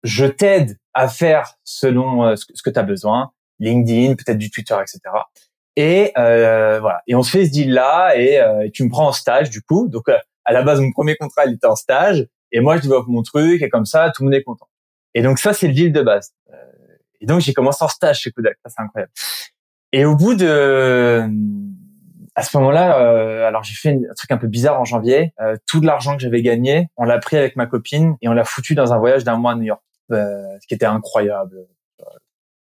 Je 0.05 0.25
t'aide 0.25 0.79
à 0.95 1.09
faire 1.09 1.55
selon 1.65 2.25
euh, 2.25 2.37
ce 2.37 2.47
que, 2.47 2.71
tu 2.71 2.79
as 2.79 2.83
besoin, 2.83 3.31
LinkedIn, 3.59 4.15
peut-être 4.15 4.39
du 4.39 4.51
Twitter, 4.51 4.77
etc. 4.81 5.01
Et 5.77 6.13
euh, 6.17 6.79
voilà. 6.81 7.03
Et 7.07 7.15
on 7.15 7.23
se 7.23 7.31
fait 7.31 7.47
ce 7.47 7.51
deal 7.51 7.73
là 7.73 8.17
et 8.17 8.39
euh, 8.41 8.69
tu 8.73 8.85
me 8.85 8.91
prends 8.91 9.09
en 9.09 9.13
stage 9.13 9.51
du 9.51 9.61
coup. 9.61 9.89
Donc 9.89 10.09
euh, 10.09 10.17
à 10.45 10.53
la 10.53 10.63
base 10.63 10.81
mon 10.81 10.93
premier 10.93 11.17
contrat 11.17 11.47
il 11.47 11.55
était 11.55 11.67
en 11.67 11.77
stage 11.77 12.27
et 12.53 12.61
moi 12.61 12.77
je 12.77 12.83
développe 12.83 13.09
mon 13.09 13.23
truc 13.23 13.63
et 13.63 13.69
comme 13.69 13.87
ça 13.87 14.13
tout 14.15 14.23
le 14.23 14.27
monde 14.27 14.35
est 14.35 14.43
content. 14.43 14.69
Et 15.15 15.23
donc 15.23 15.39
ça 15.39 15.53
c'est 15.53 15.67
le 15.67 15.75
deal 15.75 15.93
de 15.93 16.03
base. 16.03 16.33
Euh, 16.53 16.57
et 17.21 17.27
donc 17.27 17.41
j'ai 17.41 17.53
commencé 17.53 17.85
en 17.85 17.89
stage 17.89 18.21
chez 18.21 18.31
Kodak. 18.31 18.57
Ça 18.65 18.73
c'est 18.77 18.83
incroyable. 18.83 19.13
Et 19.93 20.05
au 20.05 20.15
bout 20.15 20.35
de 20.35 21.29
à 22.37 22.43
ce 22.43 22.57
moment-là, 22.57 22.99
euh, 22.99 23.47
alors 23.47 23.63
j'ai 23.63 23.75
fait 23.75 23.91
un 23.91 24.15
truc 24.17 24.33
un 24.33 24.39
peu 24.39 24.49
bizarre 24.49 24.81
en 24.81 24.85
janvier. 24.85 25.33
tout 25.67 25.81
l'argent 25.81 26.17
que 26.17 26.23
j'avais 26.23 26.43
gagné, 26.43 26.89
on 26.97 27.05
l'a 27.05 27.19
pris 27.19 27.37
avec 27.37 27.55
ma 27.55 27.67
copine 27.67 28.17
et 28.23 28.29
on 28.29 28.33
l'a 28.33 28.45
foutu 28.45 28.75
dans 28.75 28.93
un 28.93 28.99
voyage 28.99 29.23
d'un 29.23 29.37
mois 29.37 29.53
à 29.53 29.55
New 29.55 29.63
York, 29.63 29.83
ce 30.11 30.67
qui 30.67 30.75
était 30.75 30.87
incroyable. 30.87 31.67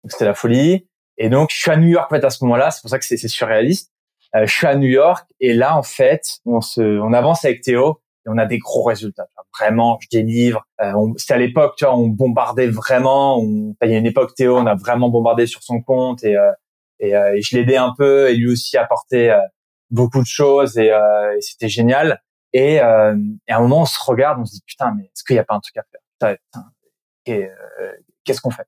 C'était 0.07 0.27
la 0.27 0.35
folie. 0.35 0.87
Et 1.19 1.29
donc, 1.29 1.51
je 1.53 1.57
suis 1.59 1.71
à 1.71 1.77
New 1.77 1.89
York 1.89 2.11
en 2.11 2.17
fait 2.17 2.25
à 2.25 2.31
ce 2.31 2.43
moment-là. 2.45 2.71
C'est 2.71 2.81
pour 2.81 2.91
ça 2.91 2.99
que 2.99 3.05
c'est 3.05 3.17
surréaliste. 3.29 3.93
Euh, 4.35 4.47
je 4.47 4.53
suis 4.53 4.67
à 4.67 4.77
New 4.77 4.89
York 4.89 5.29
et 5.41 5.55
là, 5.55 5.77
en 5.77 5.83
fait, 5.83 6.39
on 6.45 6.61
se, 6.61 6.81
on 6.81 7.13
avance 7.13 7.45
avec 7.45 7.63
Théo 7.63 8.01
et 8.27 8.29
on 8.29 8.39
a 8.39 8.47
des 8.47 8.59
gros 8.59 8.85
résultats. 8.85 9.27
Vraiment, 9.59 9.99
je 10.01 10.09
délivre. 10.11 10.67
Euh, 10.81 10.93
C'était 11.17 11.35
à 11.35 11.39
l'époque, 11.39 11.75
tu 11.77 11.85
vois, 11.85 11.97
on 11.97 12.07
bombardait 12.09 12.69
vraiment. 12.69 13.43
Il 13.43 13.91
y 13.91 13.95
a 13.95 13.99
une 13.99 14.07
époque, 14.07 14.35
Théo, 14.35 14.59
on 14.59 14.67
a 14.67 14.75
vraiment 14.75 15.09
bombardé 15.09 15.47
sur 15.47 15.63
son 15.63 15.81
compte 15.83 16.23
et, 16.25 16.37
euh, 16.37 16.53
et, 17.01 17.17
euh, 17.17 17.35
et, 17.35 17.43
je 17.43 17.57
l'aidais 17.57 17.77
un 17.77 17.95
peu 17.97 18.29
et 18.29 18.37
lui 18.37 18.51
aussi 18.51 18.77
apportait 18.77 19.31
euh, 19.31 19.41
beaucoup 19.91 20.21
de 20.21 20.27
choses 20.27 20.79
et, 20.79 20.91
euh, 20.91 21.37
et 21.37 21.41
c'était 21.41 21.69
génial. 21.69 22.21
Et, 22.53 22.75
et, 22.75 22.81
à 22.81 23.13
un 23.49 23.61
moment, 23.61 23.83
on 23.83 23.87
se 23.87 23.99
regarde, 24.05 24.41
on 24.41 24.45
se 24.45 24.53
dit 24.53 24.63
putain, 24.67 24.95
mais 24.97 25.05
est-ce 25.05 25.23
qu'il 25.25 25.35
n'y 25.37 25.41
a 25.41 25.45
pas 25.45 25.55
un 25.55 25.61
truc 25.61 25.77
à 25.77 25.85
faire? 26.23 26.37
Qu'est-ce 28.25 28.41
qu'on 28.41 28.51
fait? 28.51 28.67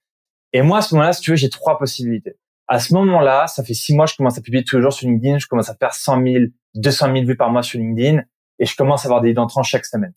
Et 0.53 0.63
moi, 0.63 0.79
à 0.79 0.83
ce 0.83 0.95
moment-là, 0.95 1.13
si 1.13 1.21
tu 1.23 1.31
veux, 1.31 1.37
j'ai 1.37 1.51
trois 1.51 1.79
possibilités. 1.79 2.37
À 2.69 2.79
ce 2.79 2.95
moment-là, 2.95 3.47
ça 3.47 3.65
fait 3.65 3.75
six 3.75 3.95
mois, 3.95 4.07
je 4.07 4.15
commence 4.15 4.39
à 4.39 4.41
publier 4.41 4.65
tous 4.65 4.77
les 4.77 4.83
jours 4.83 4.93
sur 4.93 5.09
LinkedIn, 5.09 5.39
je 5.39 5.47
commence 5.47 5.69
à 5.69 5.75
faire 5.75 5.93
100 5.93 6.23
000, 6.25 6.45
200 6.75 7.13
000 7.13 7.27
vues 7.27 7.37
par 7.37 7.51
mois 7.51 7.63
sur 7.63 7.79
LinkedIn, 7.79 8.23
et 8.59 8.67
je 8.67 8.77
commence 8.77 9.05
à 9.05 9.09
avoir 9.09 9.21
des 9.21 9.33
d'entrants 9.33 9.63
chaque 9.63 9.87
semaine. 9.87 10.13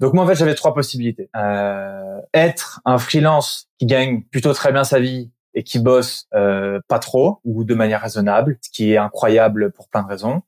Donc 0.00 0.14
moi, 0.14 0.24
en 0.24 0.26
fait, 0.26 0.34
j'avais 0.34 0.54
trois 0.54 0.74
possibilités. 0.74 1.28
Euh, 1.36 2.20
être 2.32 2.80
un 2.84 2.98
freelance 2.98 3.68
qui 3.78 3.86
gagne 3.86 4.22
plutôt 4.22 4.52
très 4.52 4.72
bien 4.72 4.84
sa 4.84 4.98
vie 4.98 5.30
et 5.54 5.62
qui 5.62 5.78
bosse 5.78 6.26
euh, 6.34 6.80
pas 6.88 6.98
trop 6.98 7.40
ou 7.44 7.64
de 7.64 7.74
manière 7.74 8.00
raisonnable, 8.00 8.58
ce 8.60 8.70
qui 8.70 8.92
est 8.92 8.96
incroyable 8.96 9.70
pour 9.72 9.88
plein 9.88 10.02
de 10.02 10.08
raisons 10.08 10.42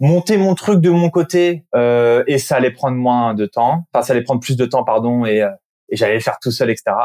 monter 0.00 0.38
mon 0.38 0.54
truc 0.54 0.80
de 0.80 0.90
mon 0.90 1.10
côté 1.10 1.66
euh, 1.74 2.24
et 2.26 2.38
ça 2.38 2.56
allait 2.56 2.70
prendre 2.70 2.96
moins 2.96 3.34
de 3.34 3.46
temps, 3.46 3.84
enfin 3.92 4.02
ça 4.02 4.14
allait 4.14 4.22
prendre 4.22 4.40
plus 4.40 4.56
de 4.56 4.64
temps 4.64 4.82
pardon 4.82 5.26
et, 5.26 5.42
euh, 5.42 5.50
et 5.90 5.96
j'allais 5.96 6.14
le 6.14 6.20
faire 6.20 6.38
tout 6.40 6.50
seul 6.50 6.70
etc. 6.70 6.96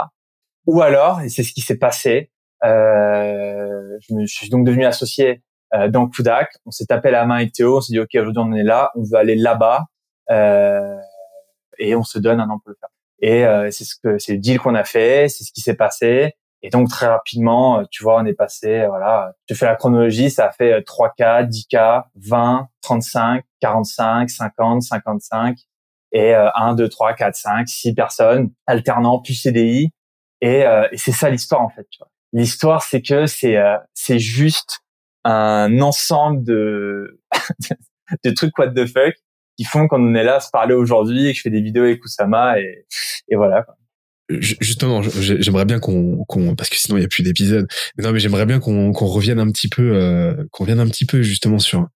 Ou 0.68 0.82
alors 0.82 1.22
et 1.22 1.30
c'est 1.30 1.44
ce 1.44 1.54
qui 1.54 1.62
s'est 1.62 1.78
passé, 1.78 2.32
euh, 2.64 3.98
je, 4.02 4.14
me, 4.14 4.26
suis 4.26 4.50
donc 4.50 4.66
devenu 4.66 4.86
associé 4.86 5.44
euh, 5.74 5.88
dans 5.90 6.08
Kudak, 6.08 6.52
on 6.66 6.72
s'est 6.72 6.86
tapé 6.86 7.12
la 7.12 7.26
main 7.26 7.36
avec 7.36 7.54
Théo, 7.54 7.78
on 7.78 7.82
s'est 7.82 7.94
dit 7.94 8.00
ok 8.00 8.10
aujourd'hui 8.16 8.44
on 8.46 8.54
est 8.54 8.64
là, 8.64 8.92
on 8.96 9.04
veut 9.04 9.16
aller 9.18 9.36
là-bas 9.36 9.86
euh, 10.32 10.98
et 11.78 11.96
on 11.96 12.04
se 12.04 12.20
donne 12.20 12.40
un 12.40 12.50
an 12.50 12.60
pour 12.60 12.70
le 12.70 12.76
faire. 12.80 12.90
Et 13.20 13.46
euh, 13.46 13.70
c'est 13.72 13.86
ce 13.86 13.96
que 13.96 14.18
c'est 14.20 14.34
le 14.34 14.40
deal 14.40 14.60
qu'on 14.60 14.76
a 14.76 14.84
fait, 14.84 15.30
c'est 15.30 15.44
ce 15.44 15.52
qui 15.52 15.62
s'est 15.62 15.76
passé. 15.76 16.34
Et 16.62 16.70
donc 16.70 16.90
très 16.90 17.08
rapidement, 17.08 17.80
euh, 17.80 17.84
tu 17.92 18.04
vois, 18.04 18.20
on 18.20 18.26
est 18.26 18.34
passé, 18.34 18.82
euh, 18.82 18.88
voilà, 18.88 19.34
je 19.48 19.54
fais 19.54 19.66
la 19.66 19.76
chronologie, 19.76 20.30
ça 20.32 20.48
a 20.48 20.52
fait 20.52 20.82
3K, 20.82 21.48
10K, 21.48 22.06
20, 22.16 22.68
35, 22.82 23.44
45, 23.62 24.30
50, 24.30 24.82
55 24.82 25.58
et 26.12 26.34
1, 26.34 26.76
2, 26.76 26.90
3, 26.90 27.14
4, 27.14 27.36
5, 27.36 27.68
6 27.68 27.94
personnes 27.94 28.52
alternant 28.68 29.20
plus 29.20 29.36
CDI. 29.36 29.92
Et, 30.42 30.66
euh, 30.66 30.88
c'est 30.96 31.12
ça 31.12 31.30
l'histoire 31.30 31.62
en 31.62 31.70
fait. 31.70 31.88
L'histoire, 32.34 32.84
c'est 32.84 33.02
que 33.02 33.26
c'est 33.26 33.58
c'est 33.94 34.20
juste 34.20 34.80
un 35.24 35.82
ensemble 35.82 36.44
de 36.44 37.20
de 38.24 38.32
trucs 38.32 38.58
what 38.58 38.72
the 38.72 38.86
fuck 38.86 39.16
qui 39.58 39.64
font 39.64 39.88
qu'on 39.88 40.14
est 40.16 40.24
là 40.24 40.36
à 40.36 40.40
se 40.40 40.50
parler 40.52 40.74
aujourd'hui 40.74 41.28
et 41.28 41.32
que 41.32 41.38
je 41.38 41.42
fais 41.44 41.50
des 41.50 41.62
vidéos 41.62 41.84
avec 41.84 42.02
Kusama 42.02 42.60
et, 42.60 42.86
et 43.30 43.36
voilà. 43.36 43.66
Justement, 44.28 45.04
j'aimerais 45.04 45.66
bien 45.66 45.80
qu'on, 45.80 46.26
parce 46.58 46.70
que 46.70 46.78
sinon 46.78 46.98
il 46.98 47.02
y 47.02 47.06
a 47.06 47.08
plus 47.08 47.22
d'épisodes. 47.22 47.68
Non, 48.00 48.12
mais 48.12 48.20
j'aimerais 48.20 48.48
bien 48.48 48.60
qu'on, 48.60 48.92
qu'on 48.92 49.06
revienne 49.06 49.40
un 49.40 49.52
petit 49.52 49.70
peu, 49.70 49.92
euh, 49.96 50.34
qu'on 50.52 50.64
revienne 50.64 50.80
un 50.80 50.88
petit 50.88 51.06
peu 51.06 51.22
justement 51.22 51.60
sur. 51.60 51.88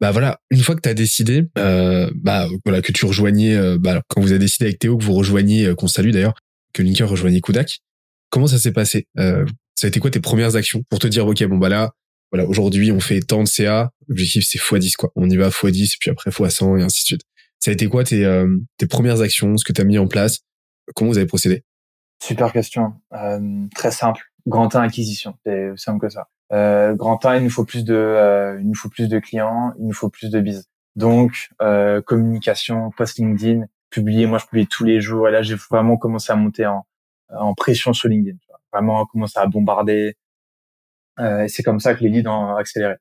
Bah 0.00 0.12
voilà, 0.12 0.38
une 0.50 0.60
fois 0.60 0.76
que 0.76 0.80
tu 0.80 0.88
as 0.88 0.94
décidé, 0.94 1.48
euh, 1.58 2.10
bah 2.14 2.46
voilà 2.64 2.80
que 2.82 2.92
tu 2.92 3.06
rejoignais, 3.06 3.56
euh, 3.56 3.78
bah 3.78 4.02
quand 4.08 4.20
vous 4.20 4.30
avez 4.30 4.38
décidé 4.38 4.66
avec 4.66 4.78
Théo 4.78 4.96
que 4.98 5.04
vous 5.04 5.14
rejoigniez, 5.14 5.66
euh, 5.66 5.74
qu'on 5.74 5.86
salue 5.88 6.10
d'ailleurs, 6.10 6.34
que 6.74 6.82
Linker 6.82 7.08
rejoignait 7.08 7.40
Kudak. 7.40 7.80
Comment 8.28 8.46
ça 8.46 8.58
s'est 8.58 8.72
passé? 8.72 9.06
Euh, 9.18 9.46
Ça 9.76 9.86
a 9.86 9.88
été 9.88 10.00
quoi 10.00 10.10
tes 10.10 10.20
premières 10.20 10.54
actions 10.56 10.82
pour 10.90 10.98
te 10.98 11.06
dire 11.06 11.26
ok 11.26 11.42
bon 11.44 11.56
bah 11.56 11.70
là, 11.70 11.92
voilà 12.30 12.46
aujourd'hui 12.46 12.92
on 12.92 13.00
fait 13.00 13.20
tant 13.20 13.42
de 13.42 13.48
CA, 13.48 13.90
l'objectif 14.08 14.44
c'est 14.46 14.58
x10 14.58 14.96
quoi, 14.96 15.10
on 15.16 15.30
y 15.30 15.36
va 15.36 15.48
x10 15.48 15.94
et 15.94 15.96
puis 15.98 16.10
après 16.10 16.30
x100 16.30 16.78
et 16.78 16.82
ainsi 16.82 17.02
de 17.04 17.06
suite. 17.06 17.22
Ça 17.60 17.70
a 17.70 17.74
été 17.74 17.88
quoi 17.88 18.04
tes, 18.04 18.44
tes 18.76 18.86
premières 18.86 19.22
actions, 19.22 19.56
ce 19.56 19.64
que 19.64 19.72
tu 19.72 19.80
as 19.80 19.84
mis 19.84 19.96
en 19.96 20.06
place? 20.06 20.40
Comment 20.94 21.10
vous 21.10 21.16
avez 21.16 21.26
procédé? 21.26 21.64
Super 22.22 22.52
question. 22.52 22.94
Euh, 23.14 23.66
très 23.74 23.90
simple. 23.90 24.20
Grand 24.46 24.74
1 24.74 24.82
acquisition. 24.82 25.34
C'est 25.44 25.72
simple 25.76 26.06
que 26.06 26.12
ça. 26.12 26.28
Euh, 26.52 26.94
grand 26.94 27.24
1, 27.24 27.36
il 27.36 27.44
nous 27.44 27.50
faut 27.50 27.64
plus 27.64 27.84
de, 27.84 27.94
euh, 27.94 28.58
il 28.60 28.68
nous 28.68 28.74
faut 28.74 28.88
plus 28.90 29.08
de 29.08 29.18
clients, 29.18 29.72
il 29.78 29.86
nous 29.86 29.94
faut 29.94 30.10
plus 30.10 30.30
de 30.30 30.40
biz. 30.40 30.64
Donc 30.96 31.48
euh, 31.62 32.02
communication, 32.02 32.90
post 32.96 33.18
LinkedIn, 33.18 33.64
publier. 33.94 34.26
Moi, 34.26 34.38
je 34.38 34.46
publie 34.46 34.66
tous 34.66 34.84
les 34.84 35.00
jours. 35.00 35.28
Et 35.28 35.32
là, 35.32 35.42
j'ai 35.42 35.54
vraiment 35.54 35.96
commencé 35.96 36.32
à 36.32 36.36
monter 36.36 36.66
en, 36.66 36.86
en 37.30 37.54
pression 37.54 37.92
sur 37.92 38.08
LinkedIn. 38.08 38.36
Vraiment 38.72 39.06
commencé 39.06 39.38
à 39.38 39.46
bombarder. 39.46 40.16
Euh, 41.20 41.44
et 41.44 41.48
c'est 41.48 41.62
comme 41.62 41.80
ça 41.80 41.94
que 41.94 42.02
les 42.02 42.08
leads 42.10 42.28
ont 42.28 42.56
accéléré. 42.56 42.96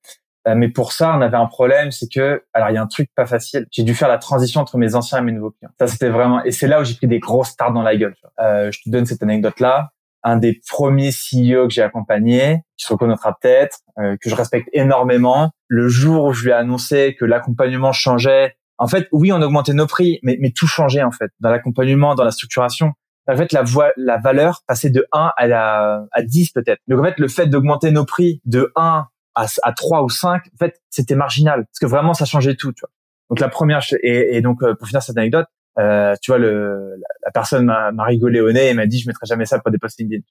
Euh, 0.48 0.56
mais 0.56 0.70
pour 0.70 0.92
ça, 0.92 1.16
on 1.16 1.22
avait 1.22 1.38
un 1.38 1.46
problème, 1.46 1.92
c'est 1.92 2.08
que, 2.08 2.44
alors 2.54 2.70
il 2.70 2.74
y 2.74 2.78
a 2.78 2.82
un 2.82 2.88
truc 2.88 3.10
pas 3.16 3.26
facile. 3.26 3.66
J'ai 3.72 3.84
dû 3.84 3.96
faire 3.96 4.10
la 4.10 4.18
transition 4.18 4.60
entre 4.62 4.78
mes 4.78 4.96
anciens 4.96 5.20
et 5.20 5.22
mes 5.22 5.32
nouveaux 5.32 5.52
clients. 5.52 5.72
Ça, 5.80 5.88
c'était 5.88 6.10
vraiment, 6.10 6.44
et 6.44 6.52
c'est 6.52 6.68
là 6.68 6.82
où 6.82 6.84
j'ai 6.84 6.96
pris 6.96 7.08
des 7.08 7.20
grosses 7.20 7.50
stars 7.50 7.72
dans 7.72 7.82
la 7.82 7.96
gueule. 7.96 8.16
Euh, 8.40 8.70
je 8.72 8.82
te 8.82 8.90
donne 8.90 9.06
cette 9.06 9.24
anecdote-là. 9.24 9.92
Un 10.26 10.38
des 10.38 10.62
premiers 10.70 11.12
CEO 11.12 11.68
que 11.68 11.74
j'ai 11.74 11.82
accompagné, 11.82 12.62
qui 12.78 12.86
se 12.86 12.94
reconnaîtra 12.94 13.38
peut-être, 13.42 13.80
euh, 14.00 14.16
que 14.22 14.30
je 14.30 14.36
respecte 14.36 14.70
énormément, 14.74 15.52
le 15.68 15.88
jour 15.88 16.26
où 16.26 16.34
je 16.34 16.44
lui 16.44 16.52
ai 16.52 16.54
annoncé 16.54 17.16
que 17.20 17.26
l'accompagnement 17.26 17.92
changeait, 17.92 18.56
en 18.77 18.88
fait, 18.88 19.08
oui, 19.12 19.32
on 19.32 19.42
augmentait 19.42 19.74
nos 19.74 19.88
prix, 19.88 20.20
mais, 20.24 20.38
mais 20.39 20.51
tout 20.51 20.68
changeait 20.68 21.03
en 21.03 21.12
fait 21.12 21.32
dans 21.39 21.50
l'accompagnement, 21.50 22.15
dans 22.15 22.24
la 22.24 22.32
structuration. 22.32 22.94
En 23.27 23.38
fait, 23.38 23.53
la, 23.53 23.63
la 23.96 24.18
valeur 24.18 24.63
passait 24.68 24.89
de 24.89 25.06
1 25.13 25.32
à, 25.38 25.48
la, 25.48 26.06
à 26.12 26.22
10 26.24 26.51
peut-être. 26.51 26.80
Donc 26.88 27.00
en 27.00 27.03
fait, 27.03 27.18
le 27.20 27.27
fait 27.27 27.48
d'augmenter 27.48 27.92
nos 27.92 28.06
prix 28.06 28.42
de 28.46 28.72
1 28.75 29.06
à, 29.36 29.46
à 29.63 29.74
3 29.74 30.03
ou 30.03 30.10
5, 30.10 30.42
en 30.53 30.58
fait, 30.58 30.82
c'était 30.89 31.15
marginal. 31.15 31.65
Parce 31.65 31.80
que 31.80 31.86
vraiment, 31.86 32.13
ça 32.13 32.25
changeait 32.25 32.56
tout, 32.56 32.74
tu 32.74 32.82
vois. 32.82 32.89
Donc 33.30 33.39
la 33.39 33.50
première, 33.50 33.82
et, 34.01 34.42
donc 34.42 34.62
euh, 34.62 34.75
pour 34.75 34.88
finir 34.88 35.01
cette 35.01 35.18
anecdote, 35.18 35.48
euh, 35.80 36.15
tu 36.22 36.32
vois, 36.32 36.38
le, 36.38 36.96
la, 37.24 37.32
personne 37.32 37.65
m'a 37.65 38.03
rigolé 38.03 38.42
au 38.42 38.51
nez 38.51 38.70
et 38.70 38.74
m'a 38.74 38.86
dit, 38.86 39.00
je 39.00 39.08
mettrai 39.08 39.25
jamais 39.25 39.46
ça 39.46 39.60
pour 39.60 39.72
des 39.72 39.77
posts 39.77 40.00
LinkedIn. 40.00 40.22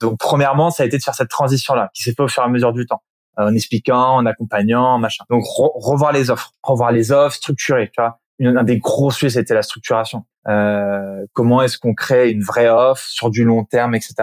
Donc 0.00 0.18
premièrement, 0.18 0.70
ça 0.70 0.82
a 0.82 0.86
été 0.86 0.96
de 0.96 1.02
faire 1.02 1.14
cette 1.14 1.28
transition-là, 1.28 1.90
qui 1.94 2.02
s'est 2.02 2.12
fait 2.12 2.22
au 2.22 2.28
fur 2.28 2.42
et 2.42 2.46
à 2.46 2.48
mesure 2.48 2.72
du 2.72 2.86
temps, 2.86 3.02
en 3.46 3.54
expliquant, 3.54 4.16
en 4.16 4.26
accompagnant, 4.26 4.98
machin. 4.98 5.24
Donc 5.30 5.44
revoir 5.46 6.12
les 6.12 6.30
offres, 6.30 6.52
revoir 6.62 6.92
les 6.92 7.12
offres, 7.12 7.36
structurer, 7.36 7.88
tu 7.88 8.00
vois. 8.00 8.20
Une, 8.38 8.56
un 8.56 8.64
des 8.64 8.78
gros 8.78 9.10
sujets, 9.10 9.30
c'était 9.30 9.54
la 9.54 9.62
structuration. 9.62 10.24
Euh, 10.48 11.26
comment 11.34 11.62
est-ce 11.62 11.78
qu'on 11.78 11.94
crée 11.94 12.30
une 12.30 12.42
vraie 12.42 12.70
offre 12.70 13.04
sur 13.06 13.30
du 13.30 13.44
long 13.44 13.64
terme, 13.64 13.94
etc. 13.94 14.14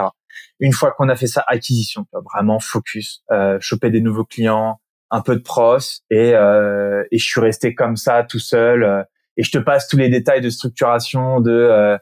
Une 0.59 0.73
fois 0.73 0.91
qu'on 0.91 1.09
a 1.09 1.15
fait 1.15 1.27
ça, 1.27 1.43
acquisition, 1.47 2.07
vraiment 2.33 2.59
focus, 2.59 3.23
euh, 3.31 3.57
choper 3.61 3.91
des 3.91 4.01
nouveaux 4.01 4.25
clients, 4.25 4.79
un 5.11 5.21
peu 5.21 5.35
de 5.35 5.41
pros 5.41 5.77
et, 6.09 6.33
euh, 6.33 7.03
et 7.11 7.17
je 7.17 7.25
suis 7.25 7.39
resté 7.39 7.73
comme 7.75 7.95
ça 7.95 8.23
tout 8.23 8.39
seul. 8.39 8.83
Euh, 8.83 9.03
et 9.37 9.43
je 9.43 9.51
te 9.51 9.57
passe 9.57 9.87
tous 9.87 9.97
les 9.97 10.09
détails 10.09 10.41
de 10.41 10.49
structuration, 10.49 11.41
de 11.41 11.51
euh, 11.51 11.97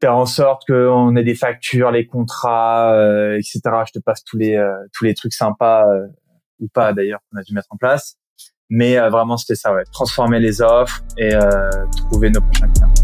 faire 0.00 0.16
en 0.16 0.26
sorte 0.26 0.62
qu'on 0.66 1.16
ait 1.16 1.24
des 1.24 1.34
factures, 1.34 1.90
les 1.90 2.06
contrats, 2.06 2.94
euh, 2.94 3.34
etc. 3.36 3.60
Je 3.86 3.92
te 3.92 3.98
passe 3.98 4.22
tous 4.22 4.38
les 4.38 4.62
tous 4.92 5.04
les 5.04 5.14
trucs 5.14 5.32
sympas 5.32 5.84
ou 6.62 6.68
pas 6.72 6.94
d'ailleurs 6.94 7.20
qu'on 7.30 7.38
a 7.38 7.42
dû 7.42 7.52
mettre 7.52 7.68
en 7.70 7.76
place. 7.76 8.16
Mais 8.70 8.96
vraiment 9.10 9.36
c'était 9.36 9.54
ça, 9.54 9.74
ouais, 9.74 9.84
transformer 9.92 10.40
les 10.40 10.62
offres 10.62 11.02
et 11.18 11.34
trouver 12.08 12.30
nos 12.30 12.40
prochains 12.40 12.68
clients. 12.68 12.94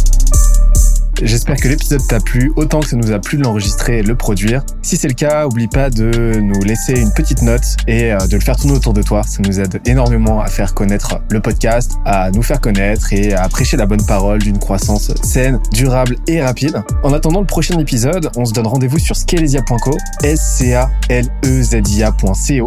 J'espère 1.23 1.57
que 1.57 1.67
l'épisode 1.67 2.07
t'a 2.07 2.21
plu 2.21 2.53
autant 2.55 2.79
que 2.79 2.88
ça 2.88 2.97
nous 2.97 3.11
a 3.11 3.19
plu 3.19 3.38
de 3.38 3.43
l'enregistrer 3.43 3.99
et 3.99 4.03
de 4.03 4.09
le 4.09 4.15
produire. 4.15 4.62
Si 4.83 4.97
c'est 4.97 5.09
le 5.09 5.15
cas, 5.15 5.47
oublie 5.47 5.67
pas 5.67 5.91
de 5.91 6.38
nous 6.38 6.61
laisser 6.62 6.93
une 7.00 7.12
petite 7.12 7.43
note 7.43 7.65
et 7.88 8.12
euh, 8.12 8.19
de 8.29 8.37
le 8.37 8.41
faire 8.41 8.57
tourner 8.57 8.77
autour 8.77 8.93
de 8.93 9.03
toi. 9.03 9.25
Ça 9.25 9.43
nous 9.43 9.59
aide 9.59 9.81
énormément 9.85 10.41
à 10.41 10.47
faire 10.47 10.75
connaître 10.75 11.21
le 11.31 11.41
podcast, 11.41 11.97
à 12.05 12.31
nous 12.31 12.43
faire 12.43 12.61
connaître 12.61 13.12
et 13.12 13.33
à 13.35 13.49
prêcher 13.49 13.77
la 13.77 13.87
bonne 13.87 14.05
parole 14.07 14.38
d'une 14.38 14.59
croissance 14.59 15.12
saine, 15.25 15.61
durable 15.73 16.17
et 16.29 16.41
rapide. 16.41 16.83
En 17.03 17.12
attendant 17.12 17.41
le 17.41 17.47
prochain 17.47 17.79
épisode, 17.81 18.31
on 18.37 18.45
se 18.45 18.53
donne 18.53 18.69
rendez-vous 18.69 18.99
sur 18.99 19.17
scalesia.co, 19.17 19.97
s 20.23 20.59
c 20.59 20.75
a 20.75 20.88
l 21.09 21.27
e 21.45 21.62
z 21.62 21.83
i 21.97 22.05
a.co 22.05 22.67